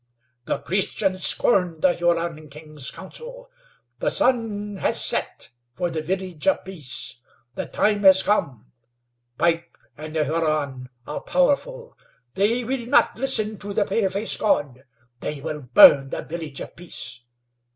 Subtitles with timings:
[0.45, 3.51] The Christians scorned the Huron King's counsel.
[3.99, 7.17] The sun has set for the Village of Peace.
[7.53, 8.71] The time has come.
[9.37, 11.95] Pipe and the Huron are powerful.
[12.33, 14.85] They will not listen to the paleface God.
[15.19, 17.21] They will burn the Village of Peace.